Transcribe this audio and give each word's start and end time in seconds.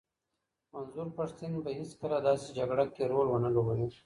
منظور 0.73 1.07
پښتین 1.17 1.51
به 1.65 1.71
هیڅکله 1.79 2.17
داسي 2.27 2.49
جګړه 2.57 2.85
کي 2.93 3.03
رول 3.11 3.27
ونه 3.29 3.49
لوبوي. 3.55 3.87